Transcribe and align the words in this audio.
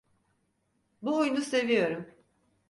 Bu 1.01 1.15
oyunu 1.17 1.41
seviyorum. 1.41 2.05